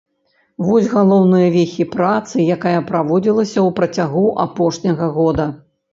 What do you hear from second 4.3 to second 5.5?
апошняга года.